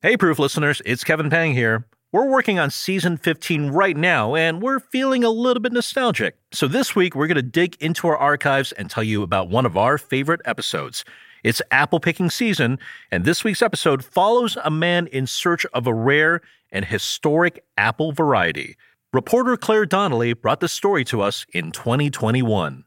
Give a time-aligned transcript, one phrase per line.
[0.00, 1.84] Hey, Proof listeners, it's Kevin Pang here.
[2.12, 6.36] We're working on season 15 right now, and we're feeling a little bit nostalgic.
[6.52, 9.66] So this week, we're going to dig into our archives and tell you about one
[9.66, 11.04] of our favorite episodes.
[11.42, 12.78] It's apple picking season,
[13.10, 18.12] and this week's episode follows a man in search of a rare and historic apple
[18.12, 18.76] variety.
[19.12, 22.84] Reporter Claire Donnelly brought the story to us in 2021.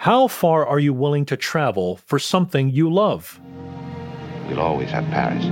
[0.00, 3.38] How far are you willing to travel for something you love?
[4.48, 5.44] We'll always have Paris.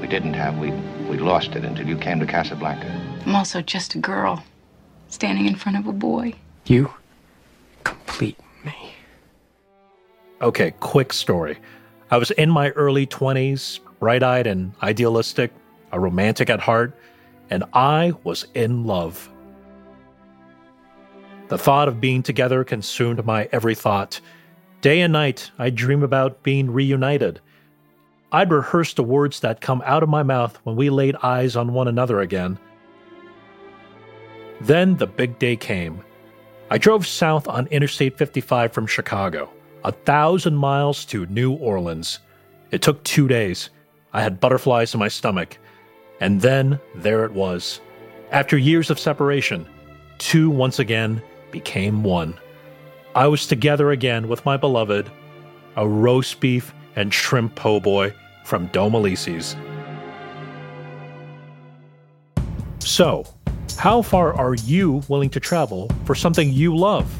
[0.00, 0.70] We didn't have, we,
[1.10, 2.88] we lost it until you came to Casablanca.
[3.26, 4.42] I'm also just a girl
[5.08, 6.32] standing in front of a boy.
[6.64, 6.90] You
[7.84, 8.94] complete me.
[10.40, 11.58] Okay, quick story.
[12.10, 15.52] I was in my early 20s, bright eyed and idealistic,
[15.92, 16.96] a romantic at heart,
[17.50, 19.28] and I was in love.
[21.52, 24.22] The thought of being together consumed my every thought.
[24.80, 27.42] Day and night, I dream about being reunited.
[28.32, 31.74] I'd rehearse the words that come out of my mouth when we laid eyes on
[31.74, 32.58] one another again.
[34.62, 36.00] Then the big day came.
[36.70, 39.50] I drove south on Interstate 55 from Chicago,
[39.84, 42.20] a thousand miles to New Orleans.
[42.70, 43.68] It took two days.
[44.14, 45.58] I had butterflies in my stomach.
[46.18, 47.82] And then there it was.
[48.30, 49.66] After years of separation,
[50.16, 51.20] two once again
[51.52, 52.38] became one.
[53.14, 55.10] I was together again with my beloved,
[55.76, 58.14] a roast beef and shrimp po' boy
[58.44, 59.54] from Domilise's.
[62.80, 63.24] So,
[63.78, 67.10] how far are you willing to travel for something you love?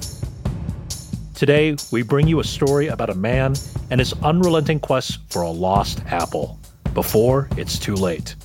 [1.35, 3.55] Today, we bring you a story about a man
[3.91, 6.59] and his unrelenting quest for a lost apple
[6.95, 8.37] before it's too late.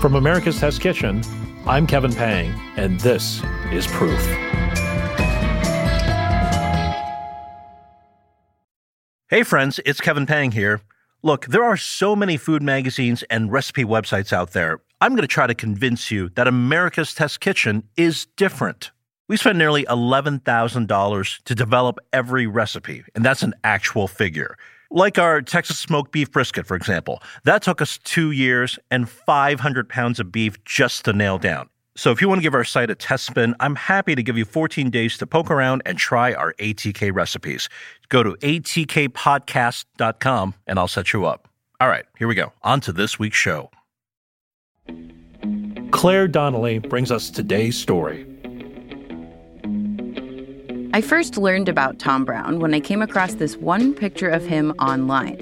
[0.00, 1.22] From America's Test Kitchen,
[1.66, 4.24] I'm Kevin Pang, and this is Proof.
[9.28, 10.82] Hey, friends, it's Kevin Pang here.
[11.24, 14.80] Look, there are so many food magazines and recipe websites out there.
[15.00, 18.92] I'm going to try to convince you that America's Test Kitchen is different.
[19.26, 24.56] We spent nearly $11,000 to develop every recipe, and that's an actual figure.
[24.90, 27.22] Like our Texas smoked beef brisket, for example.
[27.44, 31.68] That took us two years and 500 pounds of beef just to nail down.
[31.98, 34.38] So if you want to give our site a test spin, I'm happy to give
[34.38, 37.68] you 14 days to poke around and try our ATK recipes.
[38.08, 41.48] Go to atkpodcast.com and I'll set you up.
[41.80, 42.52] All right, here we go.
[42.62, 43.72] On to this week's show.
[45.90, 48.27] Claire Donnelly brings us today's story.
[50.94, 54.70] I first learned about Tom Brown when I came across this one picture of him
[54.78, 55.36] online.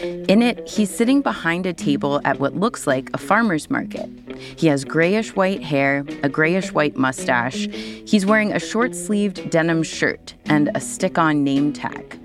[0.00, 4.08] In it, he's sitting behind a table at what looks like a farmer's market.
[4.56, 7.68] He has grayish white hair, a grayish white mustache.
[8.06, 12.18] He's wearing a short sleeved denim shirt and a stick on name tag.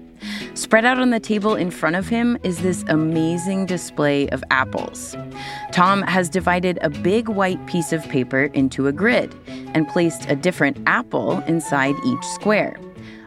[0.53, 5.15] Spread out on the table in front of him is this amazing display of apples.
[5.71, 9.33] Tom has divided a big white piece of paper into a grid
[9.73, 12.79] and placed a different apple inside each square.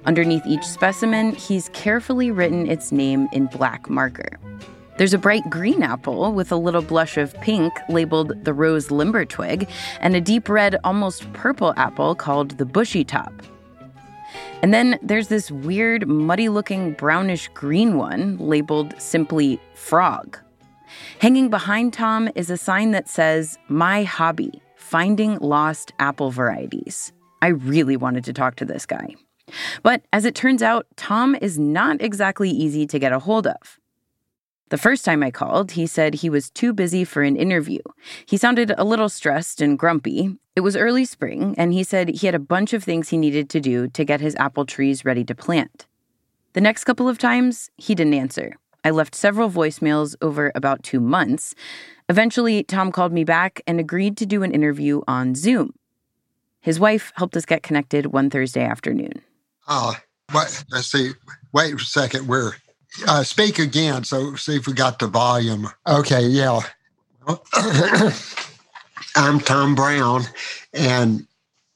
[0.05, 4.39] Underneath each specimen, he's carefully written its name in black marker.
[4.99, 9.25] There's a bright green apple with a little blush of pink labeled the rose limber
[9.25, 9.69] twig,
[10.01, 13.33] and a deep red, almost purple apple called the bushy top.
[14.63, 20.39] And then there's this weird, muddy looking brownish green one labeled simply frog.
[21.19, 27.13] Hanging behind Tom is a sign that says, My hobby, finding lost apple varieties.
[27.41, 29.15] I really wanted to talk to this guy.
[29.83, 33.79] But as it turns out, Tom is not exactly easy to get a hold of.
[34.73, 37.81] The first time I called, he said he was too busy for an interview.
[38.25, 40.39] He sounded a little stressed and grumpy.
[40.57, 43.51] It was early spring, and he said he had a bunch of things he needed
[43.51, 45.85] to do to get his apple trees ready to plant.
[46.55, 48.57] The next couple of times, he didn't answer.
[48.83, 51.55] I left several voicemails over about two months.
[52.09, 55.75] Eventually, Tom called me back and agreed to do an interview on Zoom.
[56.63, 59.21] His wife helped us get connected one Thursday afternoon.
[59.69, 59.95] Oh,
[60.31, 60.65] what?
[60.71, 61.11] Let's see.
[61.53, 62.27] Wait a second.
[62.27, 62.55] We're
[63.07, 64.05] uh, speak again.
[64.05, 65.69] So see if we got the volume.
[65.87, 66.61] Okay, yeah.
[69.17, 70.23] I'm Tom Brown,
[70.73, 71.27] and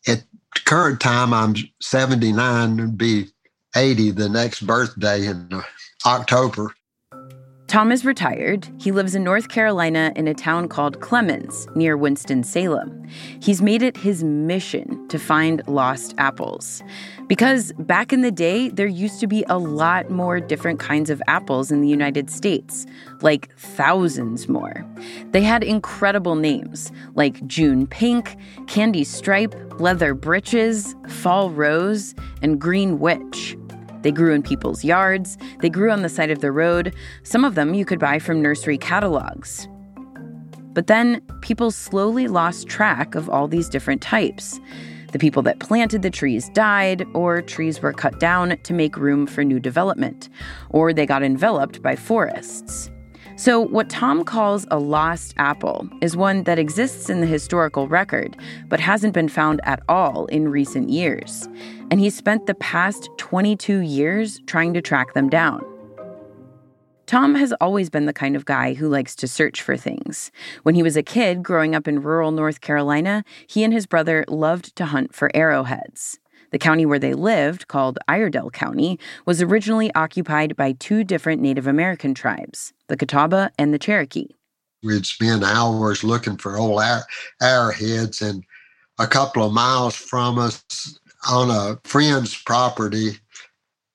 [0.09, 0.25] at
[0.65, 3.29] current time I'm 79 and be
[3.77, 5.63] 80 the next birthday in
[6.05, 6.75] October.
[7.67, 8.69] Tom is retired.
[8.79, 13.09] He lives in North Carolina in a town called Clemmons, near Winston-Salem.
[13.41, 16.81] He's made it his mission to find lost apples.
[17.27, 21.21] Because back in the day, there used to be a lot more different kinds of
[21.27, 22.87] apples in the United States,
[23.21, 24.87] like thousands more.
[25.33, 28.37] They had incredible names like June Pink,
[28.69, 33.57] Candy Stripe, Leather Britches, Fall Rose, and Green Witch.
[34.07, 36.95] They grew in people's yards, they grew on the side of the road.
[37.25, 39.67] Some of them you could buy from nursery catalogs.
[40.75, 44.61] But then people slowly lost track of all these different types.
[45.11, 49.27] The people that planted the trees died, or trees were cut down to make room
[49.27, 50.29] for new development,
[50.71, 52.89] or they got enveloped by forests.
[53.39, 58.35] So, what Tom calls a lost apple is one that exists in the historical record,
[58.67, 61.47] but hasn't been found at all in recent years.
[61.91, 65.63] And he spent the past 22 years trying to track them down.
[67.05, 70.33] Tom has always been the kind of guy who likes to search for things.
[70.63, 74.25] When he was a kid growing up in rural North Carolina, he and his brother
[74.29, 76.19] loved to hunt for arrowheads.
[76.51, 81.67] The county where they lived, called Iredell County, was originally occupied by two different Native
[81.67, 84.29] American tribes, the Catawba and the Cherokee.
[84.83, 86.83] We'd spend hours looking for old
[87.41, 88.45] arrowheads, and
[88.99, 90.65] a couple of miles from us
[91.29, 93.19] on a friend's property,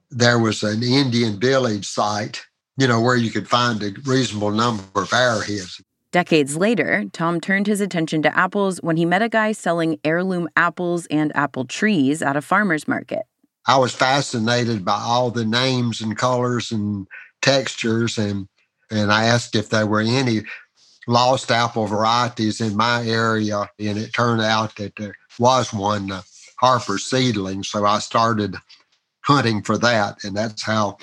[0.09, 2.41] there was an Indian village site,
[2.77, 5.81] you know, where you could find a reasonable number of arrowheads.
[6.11, 10.49] Decades later, Tom turned his attention to apples when he met a guy selling heirloom
[10.57, 13.23] apples and apple trees at a farmer's market.
[13.65, 17.07] I was fascinated by all the names and colors and
[17.41, 18.47] textures, and
[18.89, 20.41] and I asked if there were any
[21.07, 26.21] lost apple varieties in my area, and it turned out that there was one, uh,
[26.59, 27.63] Harper seedling.
[27.63, 28.55] So I started
[29.21, 30.97] hunting for that, and that's how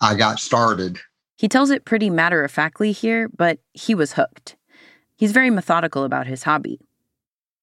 [0.00, 1.00] I got started.
[1.40, 4.56] He tells it pretty matter of factly here, but he was hooked.
[5.16, 6.78] He's very methodical about his hobby.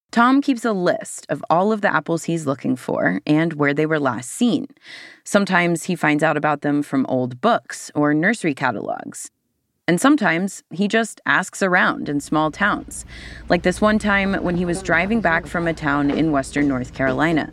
[0.09, 3.85] Tom keeps a list of all of the apples he's looking for and where they
[3.85, 4.65] were last seen.
[5.23, 9.29] Sometimes he finds out about them from old books or nursery catalogs.
[9.87, 13.05] And sometimes he just asks around in small towns,
[13.47, 16.95] like this one time when he was driving back from a town in western North
[16.95, 17.47] Carolina.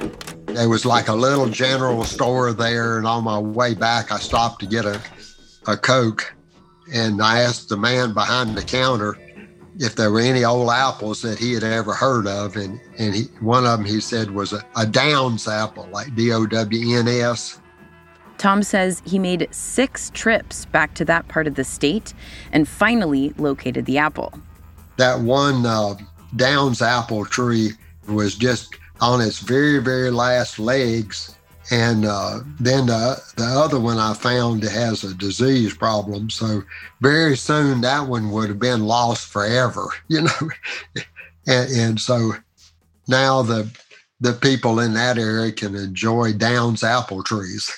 [0.46, 4.60] There was like a little general store there, and on my way back, I stopped
[4.60, 4.98] to get a
[5.66, 6.34] a Coke,
[6.92, 9.16] and I asked the man behind the counter
[9.78, 13.22] if there were any old apples that he had ever heard of, and and he,
[13.40, 17.08] one of them he said was a, a Downs apple, like D O W N
[17.08, 17.60] S.
[18.38, 22.12] Tom says he made six trips back to that part of the state
[22.52, 24.32] and finally located the apple.
[24.96, 25.94] That one uh,
[26.36, 27.70] Downs apple tree
[28.08, 31.36] was just on its very, very last legs
[31.70, 36.30] and uh, then the, the other one I found has a disease problem.
[36.30, 36.62] So
[37.00, 40.50] very soon that one would have been lost forever, you know.
[41.46, 42.32] and, and so
[43.08, 43.70] now the
[44.20, 47.70] the people in that area can enjoy Downs apple trees.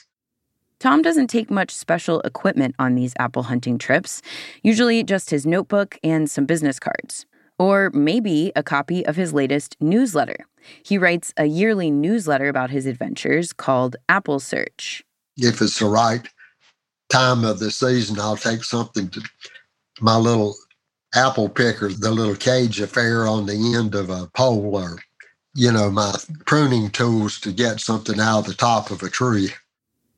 [0.79, 4.21] Tom doesn't take much special equipment on these apple hunting trips,
[4.62, 7.25] usually just his notebook and some business cards,
[7.58, 10.47] or maybe a copy of his latest newsletter.
[10.82, 15.05] He writes a yearly newsletter about his adventures called Apple Search.
[15.37, 16.26] If it's the right
[17.11, 19.23] time of the season, I'll take something to
[20.00, 20.55] my little
[21.14, 24.99] apple picker, the little cage affair on the end of a pole, or,
[25.55, 26.14] you know, my
[26.47, 29.50] pruning tools to get something out of the top of a tree.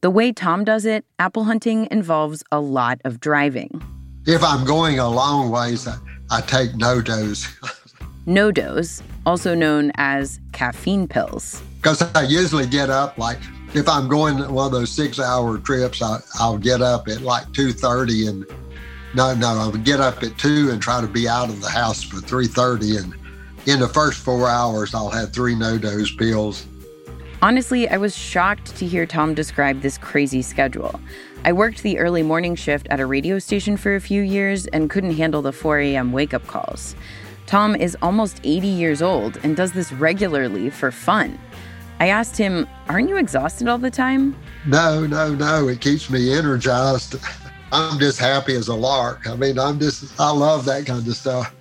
[0.00, 3.82] The way Tom does it, apple hunting involves a lot of driving.
[4.26, 5.96] If I'm going a long ways, I,
[6.30, 7.46] I take no dose.
[8.26, 8.52] NoDoz.
[8.52, 11.62] NoDoz, also known as caffeine pills.
[11.76, 13.38] Because I usually get up like
[13.74, 17.72] if I'm going one of those six-hour trips, I, I'll get up at like two
[17.72, 18.44] thirty, and
[19.14, 22.02] no, no, I'll get up at two and try to be out of the house
[22.02, 23.14] for three thirty, and
[23.66, 26.66] in the first four hours, I'll have three NoDoz pills.
[27.40, 31.00] Honestly, I was shocked to hear Tom describe this crazy schedule.
[31.44, 34.90] I worked the early morning shift at a radio station for a few years and
[34.90, 36.12] couldn't handle the 4 a.m.
[36.12, 36.96] wake up calls.
[37.46, 41.38] Tom is almost 80 years old and does this regularly for fun.
[42.00, 44.36] I asked him, Aren't you exhausted all the time?
[44.66, 45.68] No, no, no.
[45.68, 47.16] It keeps me energized.
[47.72, 49.26] I'm just happy as a lark.
[49.26, 51.54] I mean, I'm just, I love that kind of stuff.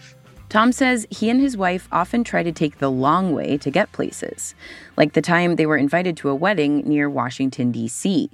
[0.50, 3.92] Tom says he and his wife often try to take the long way to get
[3.92, 4.56] places,
[4.96, 8.30] like the time they were invited to a wedding near Washington, D.C.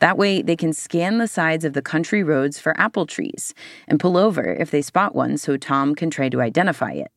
[0.00, 3.54] That way, they can scan the sides of the country roads for apple trees
[3.88, 7.10] and pull over if they spot one so Tom can try to identify it.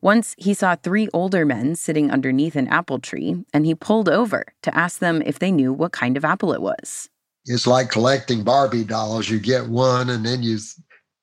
[0.00, 4.44] Once he saw three older men sitting underneath an apple tree, and he pulled over
[4.62, 7.08] to ask them if they knew what kind of apple it was.
[7.46, 9.28] it's like collecting Barbie dolls.
[9.28, 10.58] You get one and then you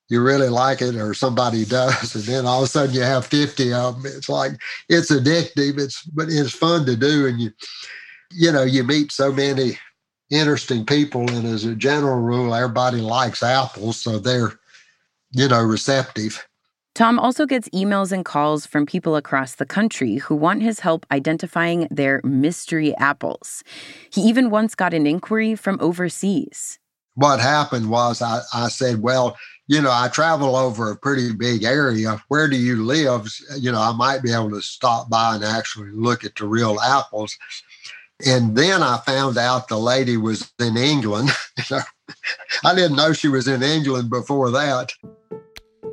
[0.10, 3.26] you really like it or somebody does and then all of a sudden you have
[3.26, 4.52] 50 of them it's like
[4.90, 7.52] it's addictive it's but it's fun to do and you
[8.32, 9.80] you know you meet so many
[10.30, 14.54] interesting people and as a general rule everybody likes apples so they're
[15.32, 16.46] you know receptive
[16.96, 21.06] Tom also gets emails and calls from people across the country who want his help
[21.12, 23.66] identifying their mystery apples.
[24.10, 26.80] He even once got an inquiry from overseas.
[27.16, 29.36] What happened was I, I said, Well,
[29.68, 32.24] you know, I travel over a pretty big area.
[32.30, 33.28] Where do you live?
[33.58, 36.80] You know, I might be able to stop by and actually look at the real
[36.80, 37.38] apples.
[38.24, 41.32] And then I found out the lady was in England.
[42.64, 44.94] I didn't know she was in England before that.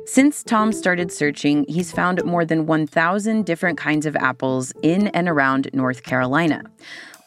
[0.05, 5.27] Since Tom started searching, he's found more than 1,000 different kinds of apples in and
[5.27, 6.63] around North Carolina.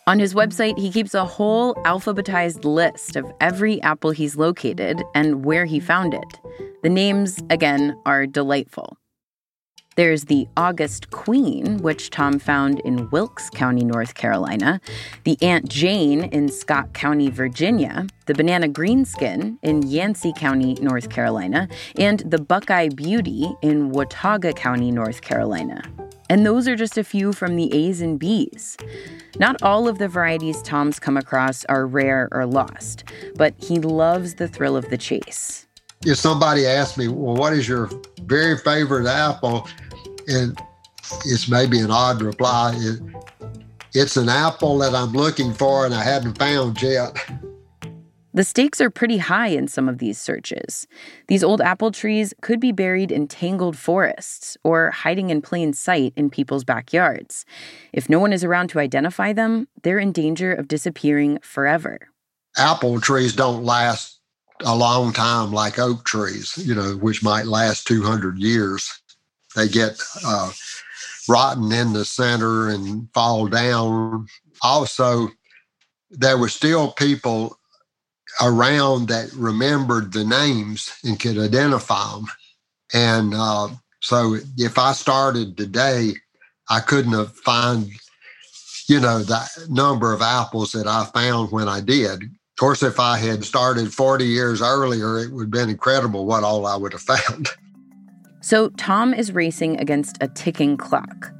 [0.06, 5.44] On his website, he keeps a whole alphabetized list of every apple he's located and
[5.44, 6.40] where he found it.
[6.82, 8.96] The names, again, are delightful.
[9.96, 14.78] There's the August Queen, which Tom found in Wilkes County, North Carolina,
[15.24, 21.66] the Aunt Jane in Scott County, Virginia, the Banana Greenskin in Yancey County, North Carolina,
[21.98, 25.80] and the Buckeye Beauty in Watauga County, North Carolina.
[26.28, 28.76] And those are just a few from the A's and B's.
[29.38, 33.04] Not all of the varieties Tom's come across are rare or lost,
[33.36, 35.66] but he loves the thrill of the chase.
[36.04, 37.90] If somebody asks me, well, what is your
[38.22, 39.66] very favorite apple?
[40.28, 40.60] And
[41.24, 42.74] it's maybe an odd reply.
[42.76, 43.00] It,
[43.94, 47.16] it's an apple that I'm looking for and I haven't found yet.
[48.36, 50.86] The stakes are pretty high in some of these searches.
[51.26, 56.12] These old apple trees could be buried in tangled forests or hiding in plain sight
[56.16, 57.46] in people's backyards.
[57.94, 62.10] If no one is around to identify them, they're in danger of disappearing forever.
[62.58, 64.20] Apple trees don't last
[64.66, 69.00] a long time like oak trees, you know, which might last 200 years.
[69.56, 70.52] They get uh,
[71.28, 74.26] rotten in the center and fall down.
[74.62, 75.30] Also,
[76.10, 77.58] there were still people
[78.42, 82.26] around that remembered the names and could identify them.
[82.92, 83.68] And uh,
[84.00, 86.14] so if I started today,
[86.68, 87.90] I couldn't have found,
[88.88, 92.22] you know, the number of apples that I found when I did.
[92.22, 96.44] Of course, if I had started 40 years earlier, it would have been incredible what
[96.44, 97.48] all I would have found.
[98.46, 101.32] So Tom is racing against a ticking clock.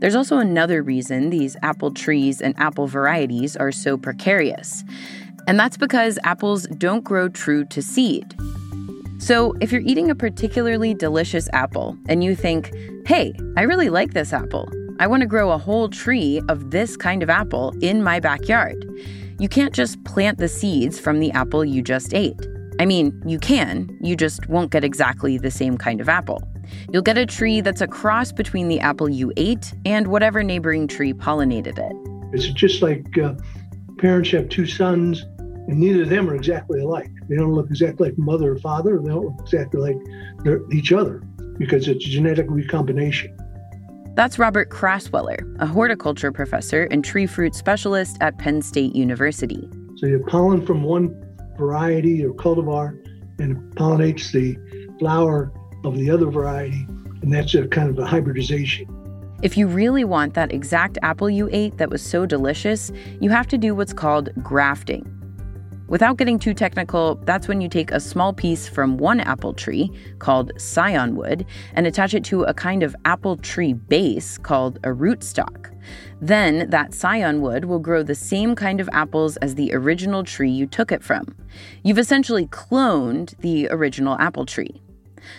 [0.00, 4.84] There's also another reason these apple trees and apple varieties are so precarious.
[5.46, 8.34] And that's because apples don't grow true to seed.
[9.16, 12.70] So, if you're eating a particularly delicious apple and you think,
[13.06, 16.94] hey, I really like this apple, I want to grow a whole tree of this
[16.94, 18.84] kind of apple in my backyard,
[19.38, 22.38] you can't just plant the seeds from the apple you just ate.
[22.78, 26.49] I mean, you can, you just won't get exactly the same kind of apple.
[26.92, 30.88] You'll get a tree that's a cross between the apple you ate and whatever neighboring
[30.88, 32.34] tree pollinated it.
[32.34, 33.34] It's just like uh,
[33.98, 37.10] parents have two sons and neither of them are exactly alike.
[37.28, 38.98] They don't look exactly like mother or father.
[38.98, 41.22] They don't look exactly like each other
[41.58, 43.36] because it's genetic recombination.
[44.14, 49.68] That's Robert Crasweller, a horticulture professor and tree fruit specialist at Penn State University.
[49.96, 51.14] So you have pollen from one
[51.56, 52.98] variety or cultivar
[53.38, 54.56] and it pollinates the
[54.98, 55.52] flower
[55.84, 56.86] of the other variety,
[57.22, 58.88] and that's a kind of a hybridization.
[59.42, 63.46] If you really want that exact apple you ate that was so delicious, you have
[63.48, 65.16] to do what's called grafting.
[65.88, 69.90] Without getting too technical, that's when you take a small piece from one apple tree,
[70.20, 71.44] called scion wood,
[71.74, 75.74] and attach it to a kind of apple tree base called a rootstock.
[76.20, 80.50] Then that scion wood will grow the same kind of apples as the original tree
[80.50, 81.34] you took it from.
[81.82, 84.80] You've essentially cloned the original apple tree.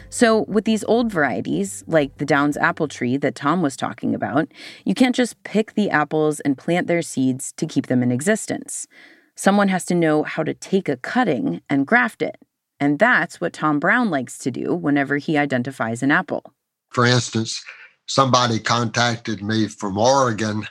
[0.10, 4.52] So, with these old varieties, like the Downs apple tree that Tom was talking about,
[4.86, 8.88] you can't just pick the apples and plant their seeds to keep them in existence.
[9.36, 12.38] Someone has to know how to take a cutting and graft it.
[12.80, 16.54] And that's what Tom Brown likes to do whenever he identifies an apple.
[16.90, 17.64] For instance,
[18.08, 20.68] somebody contacted me from Oregon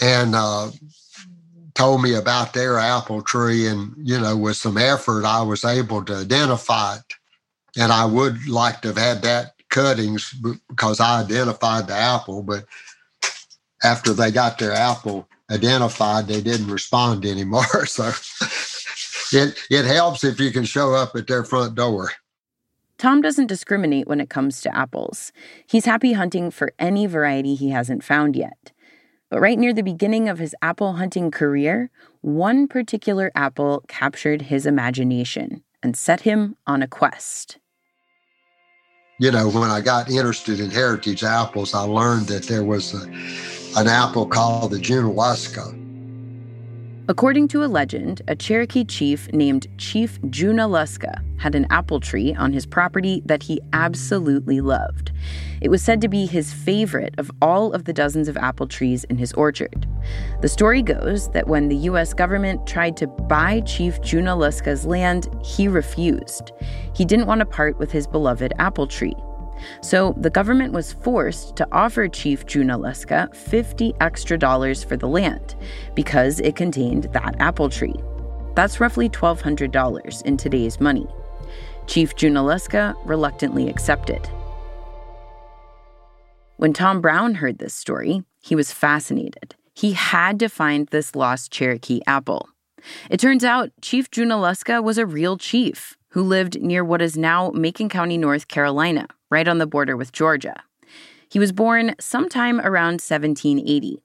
[0.00, 0.70] and uh,
[1.74, 3.66] told me about their apple tree.
[3.66, 7.14] And, you know, with some effort, I was able to identify it.
[7.76, 10.34] And I would like to have had that cuttings
[10.68, 12.42] because I identified the apple.
[12.42, 12.64] But
[13.82, 17.86] after they got their apple identified, they didn't respond anymore.
[17.86, 18.12] So
[19.32, 22.12] it it helps if you can show up at their front door.
[22.96, 25.32] Tom doesn't discriminate when it comes to apples.
[25.66, 28.72] He's happy hunting for any variety he hasn't found yet.
[29.30, 31.90] But right near the beginning of his apple hunting career,
[32.20, 37.58] one particular apple captured his imagination and set him on a quest.
[39.18, 43.06] You know, when I got interested in heritage apples, I learned that there was a,
[43.78, 45.83] an apple called the Junaluska
[47.06, 52.54] According to a legend, a Cherokee chief named Chief Junaluska had an apple tree on
[52.54, 55.12] his property that he absolutely loved.
[55.60, 59.04] It was said to be his favorite of all of the dozens of apple trees
[59.04, 59.86] in his orchard.
[60.40, 62.14] The story goes that when the U.S.
[62.14, 66.52] government tried to buy Chief Junaluska's land, he refused.
[66.94, 69.14] He didn't want to part with his beloved apple tree.
[69.80, 75.54] So the government was forced to offer Chief Junaluska 50 extra dollars for the land
[75.94, 77.94] because it contained that apple tree.
[78.54, 81.06] That's roughly $1,200 in today's money.
[81.86, 84.28] Chief Junaluska reluctantly accepted.
[86.56, 89.54] When Tom Brown heard this story, he was fascinated.
[89.74, 92.48] He had to find this lost Cherokee apple.
[93.10, 97.50] It turns out Chief Junaluska was a real chief who lived near what is now
[97.50, 100.62] Macon County, North Carolina, right on the border with Georgia.
[101.28, 103.98] He was born sometime around 1780.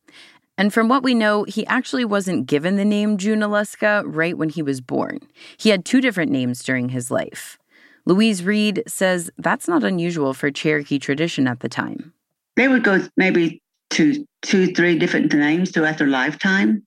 [0.58, 4.64] And from what we know, he actually wasn't given the name Junaluska right when he
[4.64, 5.20] was born.
[5.56, 7.60] He had two different names during his life.
[8.08, 12.12] Louise Reed says that's not unusual for Cherokee tradition at the time.
[12.56, 16.84] They would go maybe to two, three different names throughout their lifetime,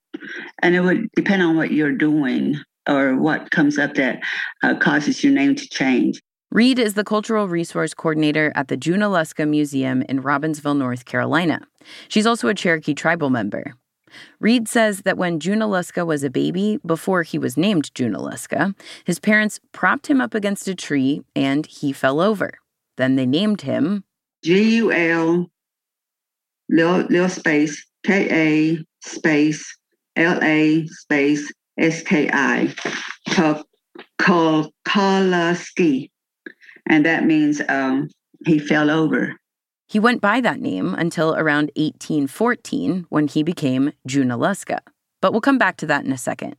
[0.63, 2.57] and it would depend on what you're doing
[2.89, 4.21] or what comes up that
[4.65, 6.21] uh, causes your name to change.
[6.53, 11.63] Reed is the cultural resource coordinator at the Junaluska Museum in Robbinsville, North Carolina.
[12.09, 13.73] She's also a Cherokee tribal member.
[14.39, 18.75] Reed says that when Junaluska was a baby, before he was named Junaluska,
[19.07, 22.51] his parents propped him up against a tree and he fell over.
[22.99, 24.05] Then they named him
[24.45, 25.51] G U L
[26.69, 29.75] little, little space K A space
[30.17, 32.75] L A space S K I
[34.21, 36.11] Kalaski
[36.93, 38.11] and that means um,
[38.45, 39.35] he fell over.
[39.89, 44.81] He went by that name until around 1814 when he became Junaluska.
[45.23, 46.55] But we'll come back to that in a second.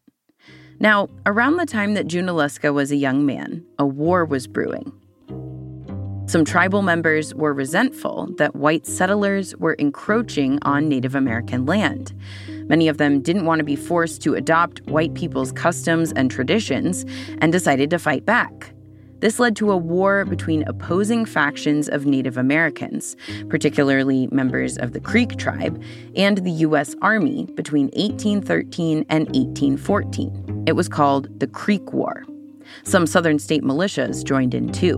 [0.79, 4.91] Now, around the time that Junaluska was a young man, a war was brewing.
[6.25, 12.11] Some tribal members were resentful that white settlers were encroaching on Native American land.
[12.69, 17.05] Many of them didn't want to be forced to adopt white people's customs and traditions
[17.37, 18.73] and decided to fight back.
[19.23, 23.15] This led to a war between opposing factions of Native Americans,
[23.47, 25.81] particularly members of the Creek tribe,
[26.17, 26.93] and the U.S.
[27.01, 30.65] Army between 1813 and 1814.
[30.67, 32.25] It was called the Creek War.
[32.83, 34.97] Some Southern state militias joined in too.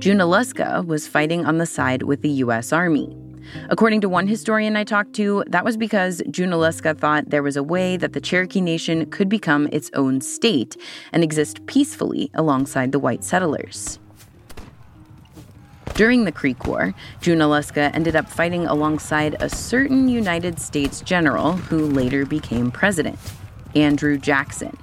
[0.00, 2.72] Junaluska was fighting on the side with the U.S.
[2.72, 3.16] Army.
[3.68, 7.62] According to one historian I talked to, that was because Junaluska thought there was a
[7.62, 10.76] way that the Cherokee Nation could become its own state
[11.12, 13.98] and exist peacefully alongside the white settlers.
[15.94, 21.84] During the Creek War, Junaluska ended up fighting alongside a certain United States general who
[21.86, 23.18] later became president,
[23.74, 24.76] Andrew Jackson.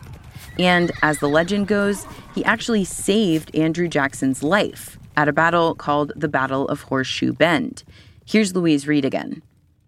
[0.59, 6.11] And as the legend goes, he actually saved Andrew Jackson's life at a battle called
[6.15, 7.83] the Battle of Horseshoe Bend.
[8.27, 9.41] Here's Louise Reed again.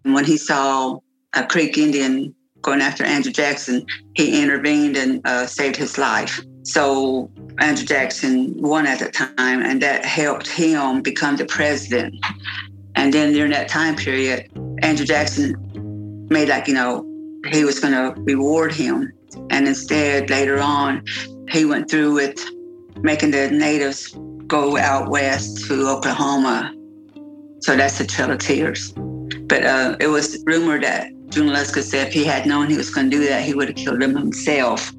[0.04, 1.00] When he saw
[1.34, 6.40] a Creek Indian going after Andrew Jackson, he intervened and uh, saved his life.
[6.64, 12.16] So Andrew Jackson won at the time, and that helped him become the president.
[12.96, 14.50] And then during that time period,
[14.82, 15.56] Andrew Jackson
[16.30, 17.06] made like, you know,
[17.52, 19.12] he was going to reward him.
[19.50, 21.04] And instead, later on,
[21.50, 22.42] he went through with
[23.02, 26.74] making the natives go out west to Oklahoma
[27.60, 28.94] so that's the Trail of Tears.
[29.48, 32.90] But uh, it was rumored that June Junaluska said if he had known he was
[32.90, 34.92] going to do that, he would have killed him himself.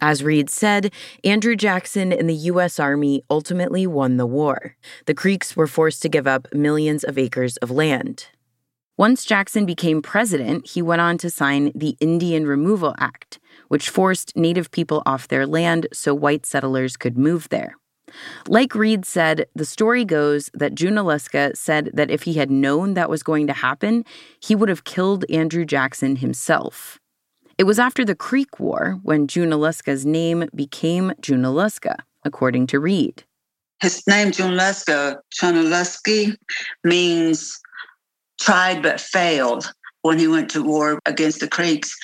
[0.00, 0.92] As Reed said,
[1.24, 2.78] Andrew Jackson and the U.S.
[2.78, 4.76] Army ultimately won the war.
[5.06, 8.26] The Creeks were forced to give up millions of acres of land.
[8.96, 14.36] Once Jackson became president, he went on to sign the Indian Removal Act, which forced
[14.36, 17.76] Native people off their land so white settlers could move there.
[18.48, 23.10] Like Reed said, the story goes that Junaluska said that if he had known that
[23.10, 24.04] was going to happen,
[24.40, 26.98] he would have killed Andrew Jackson himself.
[27.56, 33.24] It was after the Creek War when Junaluska's name became Junaluska, according to Reed.
[33.80, 36.34] His name, Junaluska, Junaluski,
[36.82, 37.60] means
[38.40, 39.72] tried but failed
[40.04, 41.96] when he went to war against the Creeks,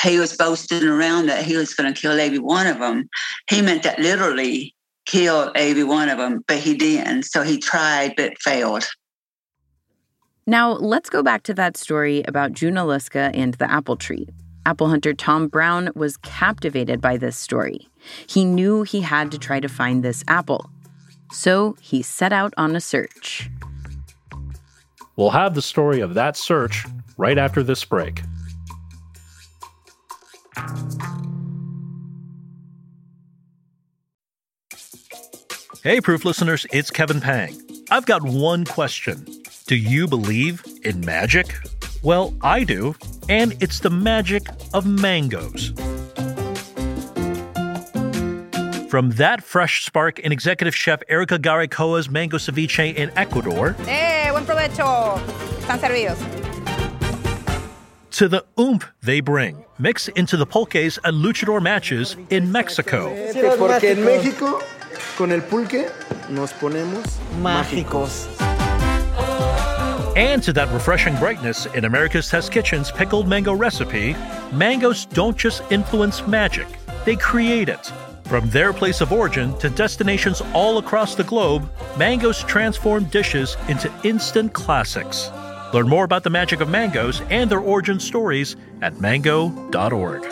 [0.00, 3.08] he was boasting around that he was going to kill every one of them.
[3.50, 4.76] He meant that literally
[5.08, 7.24] killed every one of them, but he didn't.
[7.24, 8.86] So he tried but failed.
[10.46, 14.28] Now, let's go back to that story about Junaluska and the apple tree.
[14.64, 17.88] Apple hunter Tom Brown was captivated by this story.
[18.26, 20.70] He knew he had to try to find this apple.
[21.32, 23.50] So he set out on a search.
[25.16, 26.84] We'll have the story of that search
[27.16, 28.22] right after this break.
[35.82, 37.56] Hey, Proof listeners, it's Kevin Pang.
[37.90, 39.24] I've got one question.
[39.66, 41.54] Do you believe in magic?
[42.02, 42.96] Well, I do,
[43.28, 44.42] and it's the magic
[44.74, 45.68] of mangoes.
[48.90, 53.76] From that fresh spark in executive chef Erica Garaycoa's mango ceviche in Ecuador.
[53.86, 54.30] ¡Eh!
[54.32, 55.16] ¡Buen provecho!
[55.60, 56.18] Están servidos.
[58.12, 63.14] To the oomph they bring, mixed into the pulques at luchador matches in Mexico.
[65.18, 65.90] Con el pulque,
[66.30, 67.04] nos ponemos
[67.42, 68.28] mágicos.
[70.14, 74.14] And to that refreshing brightness in America's Test Kitchen's pickled mango recipe,
[74.52, 76.68] mangoes don't just influence magic,
[77.04, 77.92] they create it.
[78.26, 83.90] From their place of origin to destinations all across the globe, mangoes transform dishes into
[84.04, 85.32] instant classics.
[85.74, 90.22] Learn more about the magic of mangoes and their origin stories at mango.org.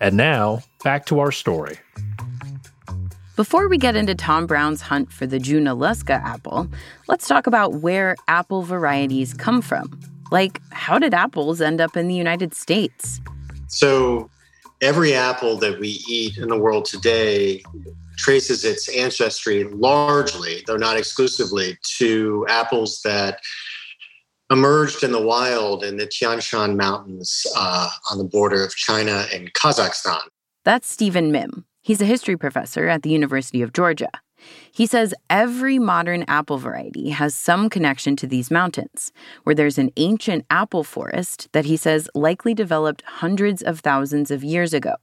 [0.00, 1.78] And now, back to our story.
[3.36, 6.68] Before we get into Tom Brown's hunt for the Junaluska apple,
[7.06, 10.00] let's talk about where apple varieties come from.
[10.30, 13.20] Like, how did apples end up in the United States?
[13.68, 14.28] So,
[14.80, 17.62] every apple that we eat in the world today
[18.16, 23.40] traces its ancestry largely, though not exclusively, to apples that
[24.50, 29.26] emerged in the wild in the Tian Shan Mountains uh, on the border of China
[29.32, 30.22] and Kazakhstan.
[30.64, 31.64] That's Stephen Mihm.
[31.82, 34.10] He's a history professor at the University of Georgia.
[34.70, 39.90] He says every modern apple variety has some connection to these mountains, where there's an
[39.96, 44.94] ancient apple forest that he says likely developed hundreds of thousands of years ago.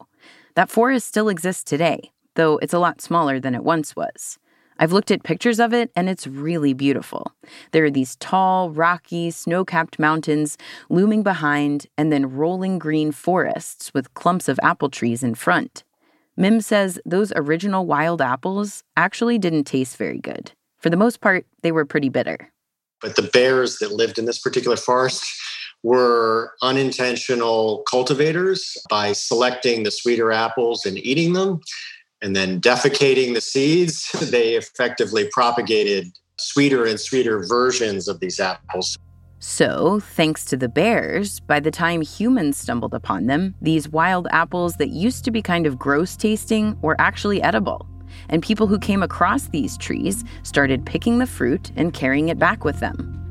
[0.55, 4.39] That forest still exists today, though it's a lot smaller than it once was.
[4.77, 7.31] I've looked at pictures of it, and it's really beautiful.
[7.71, 10.57] There are these tall, rocky, snow capped mountains
[10.89, 15.83] looming behind, and then rolling green forests with clumps of apple trees in front.
[16.37, 20.51] Mihm says those original wild apples actually didn't taste very good.
[20.79, 22.51] For the most part, they were pretty bitter.
[23.01, 25.25] But the bears that lived in this particular forest
[25.83, 31.61] were unintentional cultivators by selecting the sweeter apples and eating them
[32.25, 36.07] and then defecating the seeds, they effectively propagated
[36.37, 38.97] sweeter and sweeter versions of these apples.
[39.39, 44.77] So, thanks to the bears, by the time humans stumbled upon them, these wild apples
[44.77, 47.87] that used to be kind of gross tasting were actually edible.
[48.29, 52.63] And people who came across these trees started picking the fruit and carrying it back
[52.65, 53.24] with them.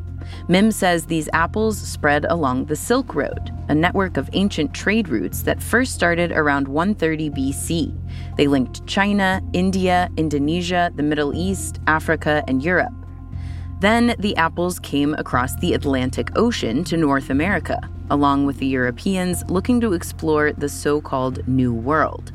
[0.49, 5.43] Mihm says these apples spread along the Silk Road, a network of ancient trade routes
[5.43, 8.37] that first started around 130 BC.
[8.37, 12.93] They linked China, India, Indonesia, the Middle East, Africa, and Europe.
[13.81, 19.45] Then the apples came across the Atlantic Ocean to North America, along with the Europeans
[19.49, 22.33] looking to explore the so called New World.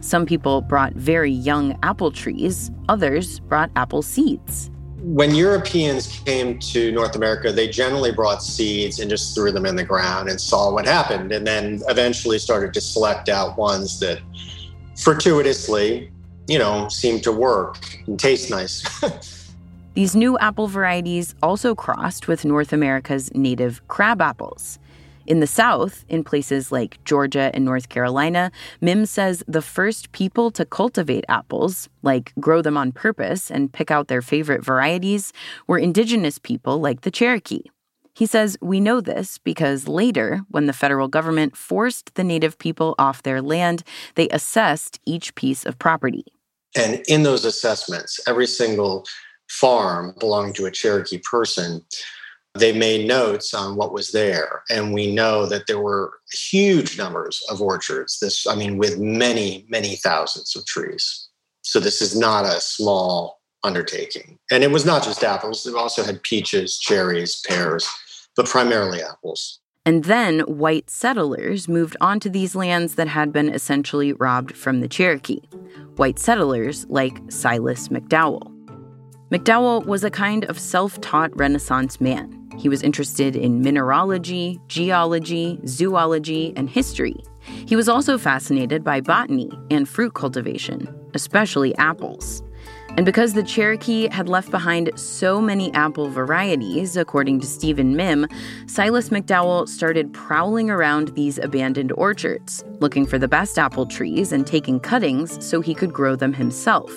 [0.00, 4.70] Some people brought very young apple trees, others brought apple seeds
[5.02, 9.76] when Europeans came to North America, they generally brought seeds and just threw them in
[9.76, 14.20] the ground and saw what happened, and then eventually started to select out ones that
[14.96, 16.10] fortuitously,
[16.48, 18.84] you know, seemed to work and taste nice.
[19.94, 24.78] These new apple varieties also crossed with North America's native crab apples.
[25.30, 28.50] In the South, in places like Georgia and North Carolina,
[28.82, 33.92] Mihm says the first people to cultivate apples, like grow them on purpose and pick
[33.92, 35.32] out their favorite varieties,
[35.68, 37.62] were indigenous people like the Cherokee.
[38.12, 42.96] He says we know this because later, when the federal government forced the native people
[42.98, 43.84] off their land,
[44.16, 46.24] they assessed each piece of property.
[46.74, 49.06] And in those assessments, every single
[49.48, 51.84] farm belonging to a Cherokee person
[52.54, 54.62] they made notes on what was there.
[54.70, 59.66] And we know that there were huge numbers of orchards, this, I mean, with many,
[59.68, 61.28] many thousands of trees.
[61.62, 64.38] So this is not a small undertaking.
[64.50, 67.88] And it was not just apples, it also had peaches, cherries, pears,
[68.34, 69.60] but primarily apples.
[69.86, 74.88] And then white settlers moved onto these lands that had been essentially robbed from the
[74.88, 75.40] Cherokee.
[75.96, 78.54] White settlers like Silas McDowell.
[79.30, 82.39] McDowell was a kind of self taught Renaissance man.
[82.58, 87.16] He was interested in mineralogy, geology, zoology, and history.
[87.66, 92.42] He was also fascinated by botany and fruit cultivation, especially apples.
[92.96, 98.30] And because the Cherokee had left behind so many apple varieties, according to Stephen Mihm,
[98.68, 104.44] Silas McDowell started prowling around these abandoned orchards, looking for the best apple trees and
[104.46, 106.92] taking cuttings so he could grow them himself.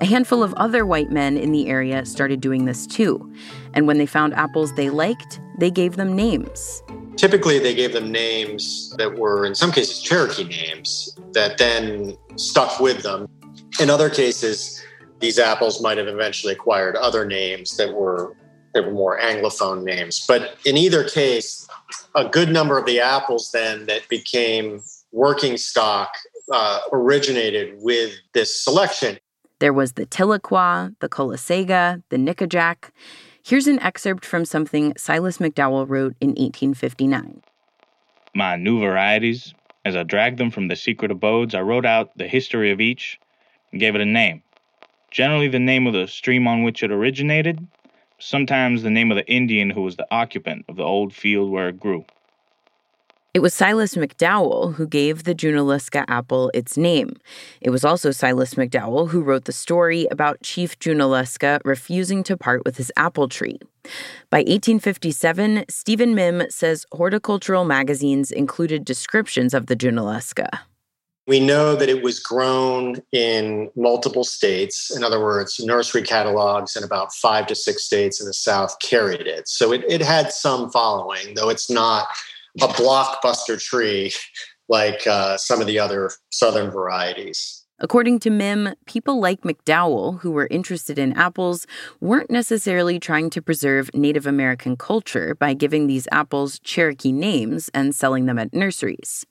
[0.00, 3.32] A handful of other white men in the area started doing this too.
[3.74, 6.82] And when they found apples they liked, they gave them names.
[7.16, 12.80] Typically, they gave them names that were, in some cases, Cherokee names that then stuck
[12.80, 13.28] with them.
[13.80, 14.82] In other cases,
[15.20, 18.36] these apples might have eventually acquired other names that were
[18.74, 20.24] that were more anglophone names.
[20.26, 21.68] But in either case,
[22.16, 24.82] a good number of the apples then that became
[25.12, 26.10] working stock
[26.52, 29.18] uh, originated with this selection.
[29.60, 32.90] There was the Tahlequah, the Cullasaga, the Nickajack.
[33.46, 37.42] Here's an excerpt from something Silas McDowell wrote in 1859.
[38.34, 39.52] My new varieties,
[39.84, 43.20] as I dragged them from the secret abodes, I wrote out the history of each
[43.70, 44.42] and gave it a name.
[45.10, 47.66] Generally, the name of the stream on which it originated,
[48.18, 51.68] sometimes the name of the Indian who was the occupant of the old field where
[51.68, 52.06] it grew.
[53.34, 57.16] It was Silas McDowell who gave the Junaluska apple its name.
[57.60, 62.64] It was also Silas McDowell who wrote the story about Chief Junaluska refusing to part
[62.64, 63.58] with his apple tree.
[64.30, 70.60] By 1857, Stephen Mihm says horticultural magazines included descriptions of the Junaluska.
[71.26, 74.94] We know that it was grown in multiple states.
[74.94, 79.22] In other words, nursery catalogs in about five to six states in the South carried
[79.22, 79.48] it.
[79.48, 82.06] So it, it had some following, though it's not
[82.60, 84.12] a blockbuster tree
[84.68, 87.64] like uh, some of the other southern varieties.
[87.80, 91.66] According to Mihm, people like McDowell, who were interested in apples,
[92.00, 97.92] weren't necessarily trying to preserve Native American culture by giving these apples Cherokee names and
[97.92, 99.26] selling them at nurseries.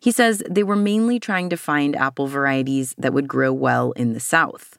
[0.00, 4.12] He says they were mainly trying to find apple varieties that would grow well in
[4.12, 4.78] the South.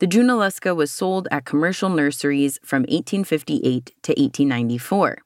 [0.00, 5.18] The Junaluska was sold at commercial nurseries from 1858 to 1894.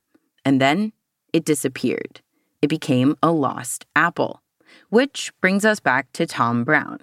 [0.45, 0.93] And then
[1.35, 2.23] it disappeared.
[2.62, 4.40] It became a lost apple.
[4.88, 7.01] Which brings us back to Tom Brown.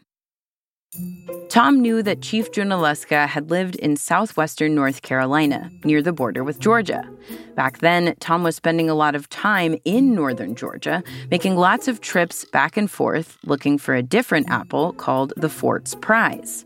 [1.49, 6.59] Tom knew that Chief Junaluska had lived in southwestern North Carolina, near the border with
[6.59, 7.09] Georgia.
[7.55, 12.01] Back then, Tom was spending a lot of time in northern Georgia, making lots of
[12.01, 16.65] trips back and forth looking for a different apple called the Fort's Prize.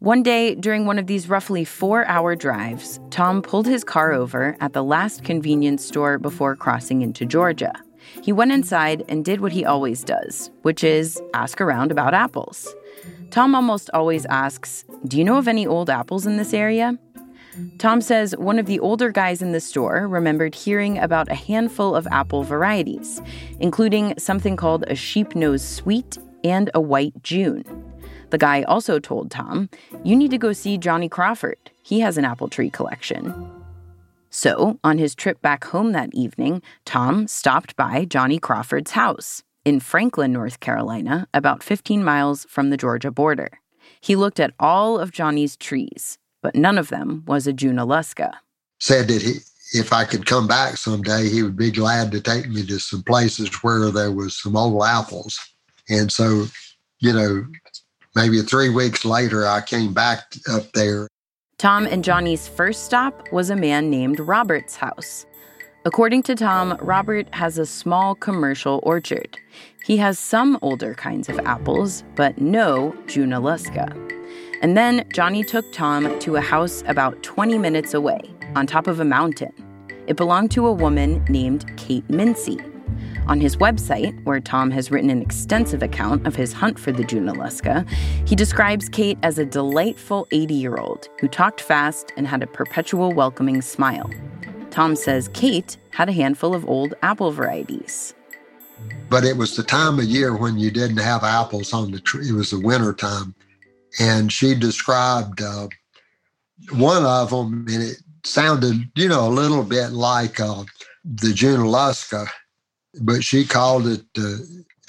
[0.00, 4.54] One day, during one of these roughly four hour drives, Tom pulled his car over
[4.60, 7.72] at the last convenience store before crossing into Georgia.
[8.22, 12.74] He went inside and did what he always does, which is ask around about apples.
[13.30, 16.98] Tom almost always asks, Do you know of any old apples in this area?
[17.78, 21.96] Tom says one of the older guys in the store remembered hearing about a handful
[21.96, 23.22] of apple varieties,
[23.60, 27.64] including something called a sheep nose sweet and a white June.
[28.30, 29.68] The guy also told Tom,
[30.04, 31.70] You need to go see Johnny Crawford.
[31.82, 33.50] He has an apple tree collection.
[34.30, 39.80] So, on his trip back home that evening, Tom stopped by Johnny Crawford's house in
[39.80, 43.60] Franklin, North Carolina, about 15 miles from the Georgia border.
[44.00, 48.32] He looked at all of Johnny's trees, but none of them was a Junaluska.
[48.78, 49.36] Said that he,
[49.72, 53.02] if I could come back someday, he would be glad to take me to some
[53.02, 55.38] places where there was some old apples.
[55.88, 56.46] And so,
[57.00, 57.46] you know,
[58.16, 61.06] maybe three weeks later, I came back up there.
[61.58, 65.26] Tom and Johnny's first stop was a man named Robert's house.
[65.84, 69.38] According to Tom, Robert has a small commercial orchard.
[69.84, 73.94] He has some older kinds of apples, but no Junaluska.
[74.62, 78.20] And then Johnny took Tom to a house about 20 minutes away,
[78.56, 79.52] on top of a mountain.
[80.08, 82.58] It belonged to a woman named Kate Mincy.
[83.28, 87.02] On his website, where Tom has written an extensive account of his hunt for the
[87.02, 87.88] Junaluska,
[88.24, 92.46] he describes Kate as a delightful 80 year old who talked fast and had a
[92.46, 94.08] perpetual welcoming smile.
[94.70, 98.14] Tom says Kate had a handful of old apple varieties.
[99.08, 102.28] But it was the time of year when you didn't have apples on the tree.
[102.28, 103.34] It was the winter time.
[103.98, 105.68] And she described uh,
[106.72, 110.64] one of them, and it sounded, you know, a little bit like uh,
[111.04, 112.28] the Junaluska
[113.00, 114.02] but she called it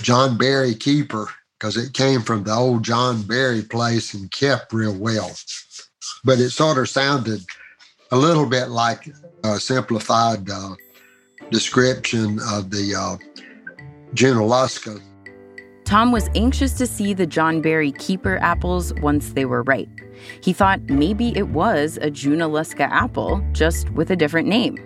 [0.02, 4.96] John Berry Keeper because it came from the old John Berry place and kept real
[4.96, 5.32] well.
[6.24, 7.42] But it sort of sounded
[8.12, 9.10] a little bit like
[9.44, 10.76] a simplified uh,
[11.52, 13.18] description of the uh,
[14.14, 15.02] Junaluska.
[15.84, 19.90] Tom was anxious to see the John Berry Keeper apples once they were ripe.
[20.42, 24.78] He thought maybe it was a Junaluska apple, just with a different name.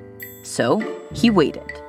[0.44, 0.80] So
[1.14, 1.82] he waited.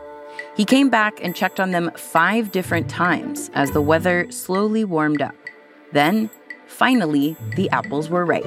[0.54, 5.22] He came back and checked on them five different times as the weather slowly warmed
[5.22, 5.34] up.
[5.92, 6.30] Then,
[6.66, 8.46] finally, the apples were ripe.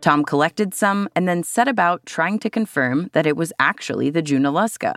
[0.00, 4.22] Tom collected some and then set about trying to confirm that it was actually the
[4.22, 4.94] Junaluska.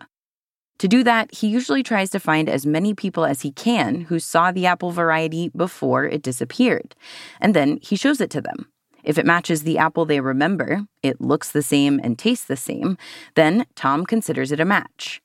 [0.80, 4.20] To do that, he usually tries to find as many people as he can who
[4.20, 6.96] saw the apple variety before it disappeared,
[7.40, 8.68] and then he shows it to them.
[9.04, 12.98] If it matches the apple they remember, it looks the same and tastes the same,
[13.36, 15.23] then Tom considers it a match.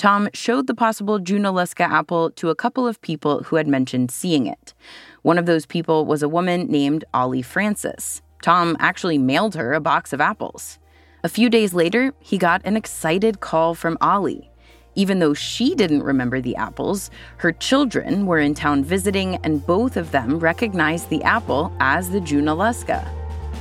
[0.00, 4.46] Tom showed the possible Junaluska apple to a couple of people who had mentioned seeing
[4.46, 4.72] it.
[5.20, 8.22] One of those people was a woman named Ollie Francis.
[8.40, 10.78] Tom actually mailed her a box of apples.
[11.22, 14.50] A few days later, he got an excited call from Ollie.
[14.94, 19.98] Even though she didn't remember the apples, her children were in town visiting, and both
[19.98, 23.06] of them recognized the apple as the Junaluska.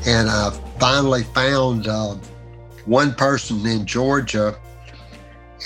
[0.08, 2.16] And I finally found uh,
[2.86, 4.56] one person in Georgia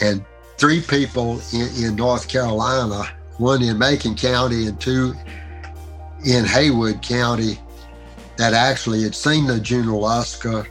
[0.01, 0.25] and
[0.63, 3.03] three people in, in North Carolina,
[3.35, 5.13] one in Macon County and two
[6.23, 7.59] in Haywood County
[8.37, 10.65] that actually had seen the Junaluska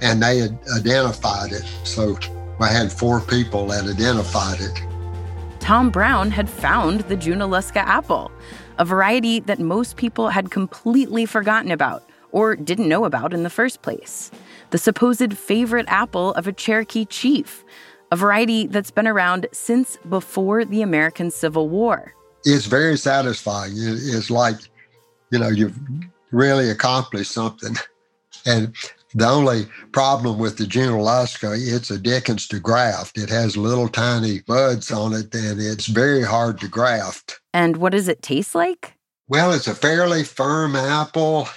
[0.00, 1.70] and they had identified it.
[1.84, 2.18] So
[2.60, 5.60] I had four people that identified it.
[5.60, 8.32] Tom Brown had found the Junaluska apple,
[8.78, 13.50] a variety that most people had completely forgotten about or didn't know about in the
[13.50, 14.30] first place.
[14.70, 17.65] The supposed favorite apple of a Cherokee chief,
[18.12, 22.12] a variety that's been around since before the American Civil War.
[22.44, 23.72] It's very satisfying.
[23.74, 24.56] It's like,
[25.30, 25.78] you know, you've
[26.30, 27.76] really accomplished something.
[28.44, 28.74] And
[29.14, 33.18] the only problem with the General Junaluska, it's a Dickens to graft.
[33.18, 37.40] It has little tiny buds on it, and it's very hard to graft.
[37.52, 38.94] And what does it taste like?
[39.28, 41.48] Well, it's a fairly firm apple.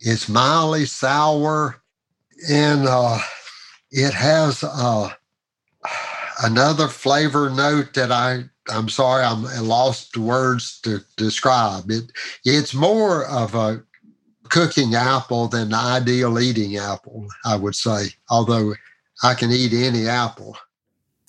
[0.00, 1.80] It's mildly sour,
[2.50, 3.20] and uh,
[3.90, 5.10] it has uh,
[6.42, 12.12] another flavor note that I I'm sorry I'm lost words to describe it.
[12.44, 13.82] It's more of a
[14.50, 18.74] cooking apple than the ideal eating apple, I would say, although
[19.22, 20.56] I can eat any apple.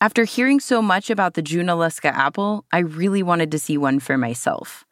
[0.02, 4.18] After hearing so much about the Junaluska apple, I really wanted to see one for
[4.18, 4.86] myself.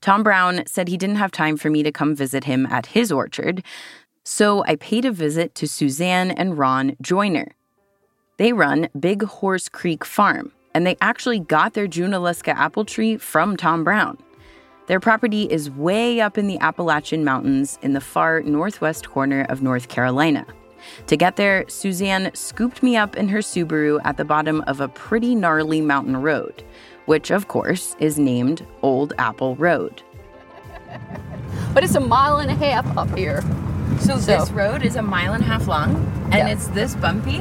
[0.00, 3.10] Tom Brown said he didn't have time for me to come visit him at his
[3.10, 3.62] orchard,
[4.24, 7.54] so I paid a visit to Suzanne and Ron Joyner.
[8.36, 13.56] They run Big Horse Creek Farm, and they actually got their Junaluska apple tree from
[13.56, 14.18] Tom Brown.
[14.88, 19.62] Their property is way up in the Appalachian Mountains in the far northwest corner of
[19.62, 20.44] North Carolina.
[21.06, 24.88] To get there, Suzanne scooped me up in her Subaru at the bottom of a
[24.88, 26.64] pretty gnarly mountain road,
[27.06, 30.02] which, of course, is named Old Apple Road.
[31.72, 33.42] But it's a mile and a half up here.
[34.00, 35.94] So, so this road is a mile and a half long,
[36.24, 36.48] and yeah.
[36.48, 37.40] it's this bumpy.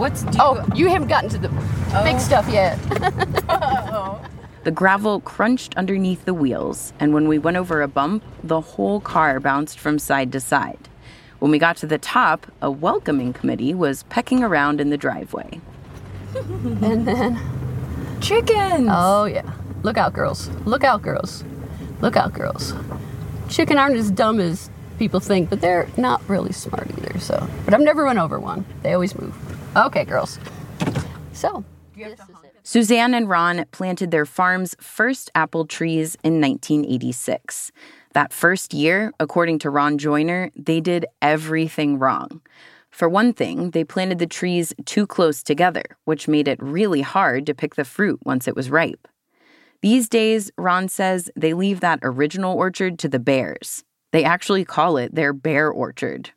[0.00, 0.66] What's do oh?
[0.74, 2.04] You haven't gotten to the oh.
[2.04, 2.78] big stuff yet.
[3.50, 4.18] oh.
[4.64, 9.02] The gravel crunched underneath the wheels, and when we went over a bump, the whole
[9.02, 10.88] car bounced from side to side.
[11.38, 15.60] When we got to the top, a welcoming committee was pecking around in the driveway.
[16.34, 17.38] and then.
[18.22, 18.88] Chickens!
[18.90, 19.52] Oh, yeah.
[19.82, 20.48] Look out, girls.
[20.64, 21.44] Look out, girls.
[22.00, 22.72] Look out, girls.
[23.50, 27.48] Chicken aren't as dumb as people think, but they're not really smart either, so.
[27.64, 28.66] But I've never run over one.
[28.82, 29.34] They always move.
[29.74, 30.38] Okay, girls.
[31.32, 31.64] So.
[32.62, 37.72] Suzanne and Ron planted their farm's first apple trees in 1986.
[38.12, 42.42] That first year, according to Ron Joyner, they did everything wrong.
[42.90, 47.46] For one thing, they planted the trees too close together, which made it really hard
[47.46, 49.08] to pick the fruit once it was ripe.
[49.80, 53.82] These days, Ron says they leave that original orchard to the bears.
[54.12, 56.30] They actually call it their bear orchard.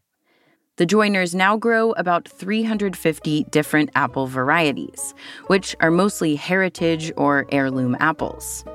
[0.77, 5.13] The Joyners now grow about 350 different apple varieties,
[5.47, 8.65] which are mostly heritage or heirloom apples.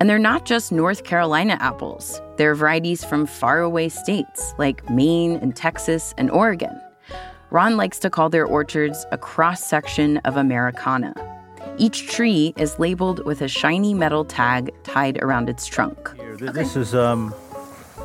[0.00, 5.54] And they're not just North Carolina apples, they're varieties from faraway states like Maine and
[5.54, 6.80] Texas and Oregon.
[7.50, 11.14] Ron likes to call their orchards a cross section of Americana.
[11.78, 16.10] Each tree is labeled with a shiny metal tag tied around its trunk.
[16.38, 17.32] This is um,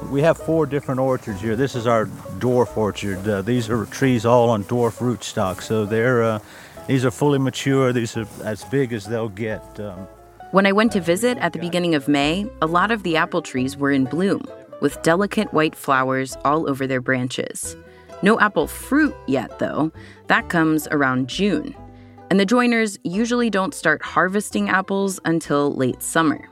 [0.09, 1.55] we have four different orchards here.
[1.55, 2.05] This is our
[2.39, 3.27] dwarf orchard.
[3.27, 6.39] Uh, these are trees all on dwarf rootstock, so they're uh,
[6.87, 7.93] these are fully mature.
[7.93, 9.79] These are as big as they'll get.
[9.79, 10.07] Um,
[10.51, 13.41] when I went to visit at the beginning of May, a lot of the apple
[13.41, 14.43] trees were in bloom,
[14.81, 17.77] with delicate white flowers all over their branches.
[18.21, 19.93] No apple fruit yet, though.
[20.27, 21.73] That comes around June.
[22.29, 26.50] And the Joyners usually don't start harvesting apples until late summer.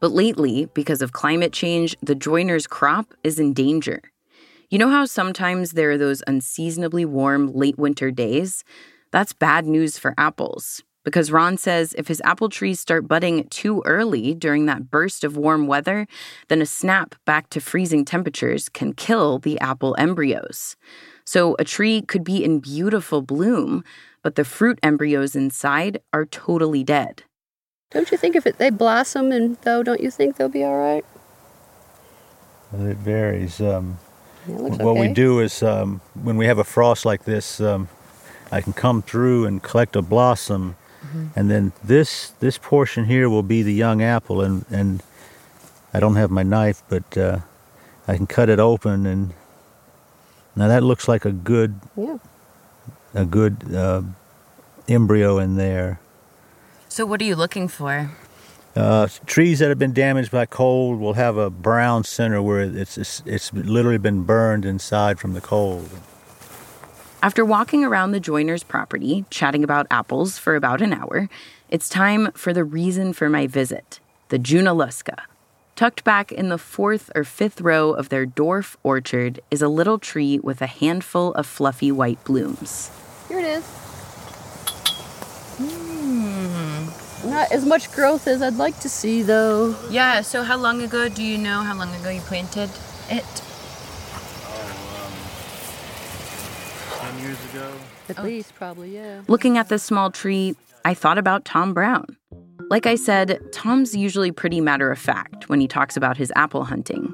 [0.00, 4.02] But lately, because of climate change, the Joyner's crop is in danger.
[4.70, 8.64] You know how sometimes there are those unseasonably warm late winter days?
[9.12, 10.82] That's bad news for apples.
[11.04, 15.36] because Ron says if his apple trees start budding too early during that burst of
[15.36, 16.06] warm weather,
[16.48, 20.76] then a snap back to freezing temperatures can kill the apple embryos.
[21.24, 23.82] So a tree could be in beautiful bloom,
[24.22, 27.24] but the fruit embryos inside are totally dead.
[27.90, 30.78] Don't you think if it, they blossom and though, don't you think they'll be all
[30.78, 31.04] right?
[32.72, 33.60] Well, it varies.
[33.60, 33.98] Um,
[34.46, 35.00] it what okay.
[35.08, 37.88] we do is um, when we have a frost like this, um,
[38.52, 41.26] I can come through and collect a blossom, Mm-hmm.
[41.34, 45.02] and then this this portion here will be the young apple, and and
[45.94, 47.38] I don't have my knife, but uh,
[48.06, 49.32] I can cut it open, and
[50.54, 52.18] now that looks like a good Yeah.
[53.14, 54.02] a good uh,
[54.88, 55.98] embryo in there.
[56.90, 58.10] So, what are you looking for?
[58.74, 62.98] Uh, trees that have been damaged by cold will have a brown center where it's,
[62.98, 65.88] it's it's literally been burned inside from the cold.
[67.22, 71.28] After walking around the Joyners property, chatting about apples for about an hour,
[71.68, 75.16] it's time for the reason for my visit the Junaluska.
[75.76, 80.00] Tucked back in the fourth or fifth row of their dwarf orchard is a little
[80.00, 82.90] tree with a handful of fluffy white blooms.
[83.28, 83.79] Here it is.
[87.24, 89.76] Not as much growth as I'd like to see, though.
[89.90, 92.70] Yeah, so how long ago do you know how long ago you planted
[93.10, 93.24] it?
[94.46, 95.06] Oh,
[97.02, 97.72] um, Ten years ago.
[98.08, 99.20] At least, probably, yeah.
[99.28, 102.16] Looking at this small tree, I thought about Tom Brown.
[102.70, 106.64] Like I said, Tom's usually pretty matter of fact when he talks about his apple
[106.64, 107.12] hunting.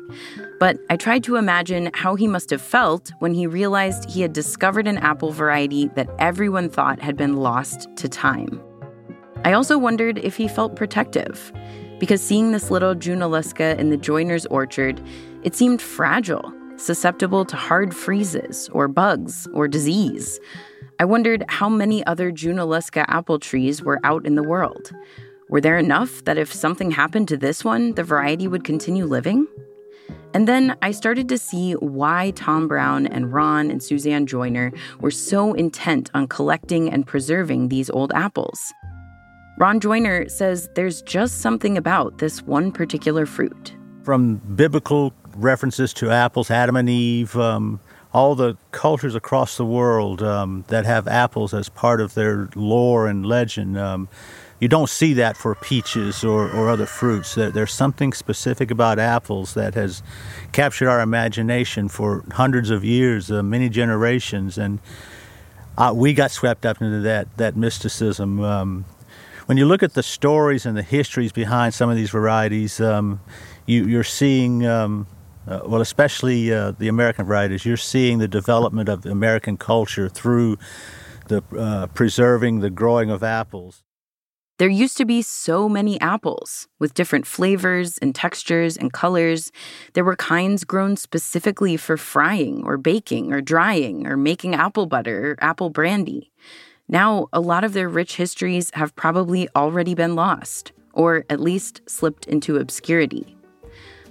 [0.61, 4.35] But I tried to imagine how he must have felt when he realized he had
[4.35, 8.61] discovered an apple variety that everyone thought had been lost to time.
[9.45, 11.53] I also wondered if he felt protective,
[11.99, 15.01] because seeing this little Junaluska in the Joyner's orchard,
[15.43, 20.41] it seemed fragile, susceptible to hard freezes or bugs or disease.
[20.99, 24.91] I wondered how many other Junaluska apple trees were out in the world.
[25.49, 29.47] Were there enough that if something happened to this one, the variety would continue living?
[30.35, 35.11] And then I started to see why Tom Brown and Ron and Suzanne Joyner were
[35.11, 38.73] so intent on collecting and preserving these old apples.
[39.59, 43.75] Ron Joyner says there's just something about this one particular fruit.
[44.03, 47.81] From biblical references to apples, Adam and Eve, um,
[48.13, 53.07] all the cultures across the world um, that have apples as part of their lore
[53.07, 53.79] and legend.
[53.79, 54.09] Um,
[54.61, 57.35] you don't see that for peaches or, or other fruits.
[57.35, 60.03] There, there's something specific about apples that has
[60.53, 64.81] captured our imagination for hundreds of years, uh, many generations, and
[65.79, 68.41] uh, we got swept up into that that mysticism.
[68.41, 68.85] Um,
[69.47, 73.21] when you look at the stories and the histories behind some of these varieties, um,
[73.65, 75.07] you, you're seeing, um,
[75.47, 80.59] uh, well, especially uh, the American varieties, you're seeing the development of American culture through
[81.29, 83.83] the uh, preserving, the growing of apples.
[84.59, 89.53] There used to be so many apples with different flavors and textures and colors.
[89.93, 95.33] There were kinds grown specifically for frying or baking or drying or making apple butter
[95.33, 96.33] or apple brandy.
[96.89, 101.81] Now, a lot of their rich histories have probably already been lost, or at least
[101.89, 103.37] slipped into obscurity.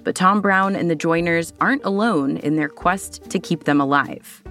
[0.04, 4.42] But Tom Brown and the Joyners aren't alone in their quest to keep them alive.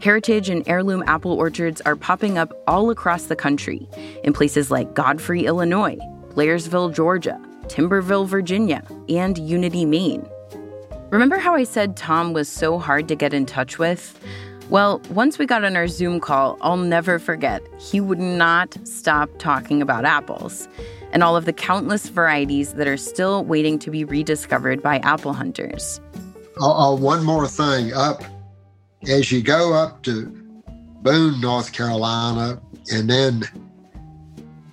[0.00, 3.88] Heritage and heirloom apple orchards are popping up all across the country
[4.22, 5.96] in places like Godfrey, Illinois,
[6.34, 10.28] Blairsville, Georgia, Timberville, Virginia, and Unity, Maine.
[11.10, 14.18] Remember how I said Tom was so hard to get in touch with?
[14.72, 19.28] Well, once we got on our Zoom call, I'll never forget, he would not stop
[19.38, 20.66] talking about apples
[21.12, 25.34] and all of the countless varieties that are still waiting to be rediscovered by apple
[25.34, 26.00] hunters.
[26.58, 27.92] Oh, oh, one more thing.
[27.92, 28.24] Up
[29.06, 30.24] as you go up to
[31.02, 32.58] Boone, North Carolina,
[32.90, 33.42] and then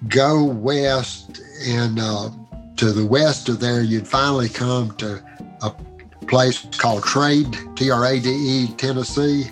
[0.07, 2.29] go west, and uh,
[2.77, 5.21] to the west of there, you'd finally come to
[5.61, 5.75] a
[6.27, 9.49] place called Trade, T R A D E, Tennessee.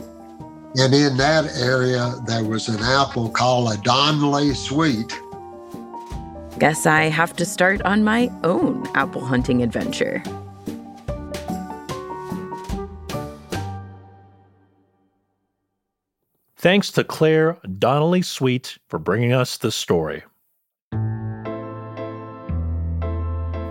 [0.79, 5.19] And in that area, there was an apple called a Donnelly Sweet.
[6.59, 10.21] Guess I have to start on my own apple hunting adventure.
[16.57, 20.21] Thanks to Claire Donnelly Sweet for bringing us this story.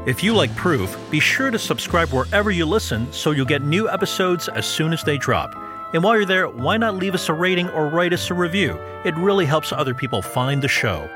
[0.07, 3.89] If you like Proof, be sure to subscribe wherever you listen so you'll get new
[3.89, 5.66] episodes as soon as they drop.
[5.93, 8.79] And while you're there, why not leave us a rating or write us a review?
[9.05, 11.09] It really helps other people find the show.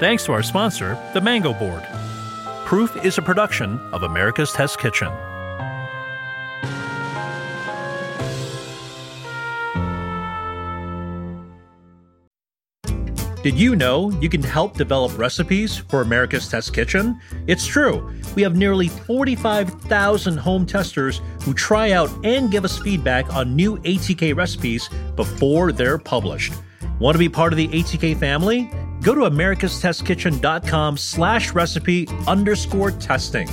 [0.00, 1.86] Thanks to our sponsor, the Mango Board.
[2.64, 5.12] Proof is a production of America's Test Kitchen.
[13.42, 17.20] Did you know you can help develop recipes for America's Test Kitchen?
[17.46, 18.10] It's true.
[18.34, 23.78] We have nearly 45,000 home testers who try out and give us feedback on new
[23.78, 26.52] ATK recipes before they're published.
[26.98, 28.72] Want to be part of the ATK family?
[29.02, 33.48] Go to americastestkitchen.com slash recipe underscore testing.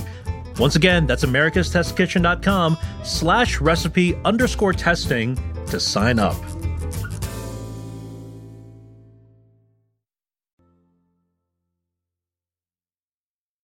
[0.58, 6.36] Once again, that's americastestkitchen.com slash recipe underscore testing to sign up.